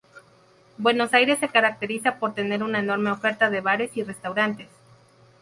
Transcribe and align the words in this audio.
Buenos 0.79 1.13
Aires 1.13 1.37
se 1.37 1.49
caracteriza 1.49 2.17
por 2.17 2.33
tener 2.33 2.63
una 2.63 2.79
enorme 2.79 3.11
oferta 3.11 3.51
de 3.51 3.61
bares 3.61 3.95
y 3.97 4.01
restaurantes. 4.03 4.67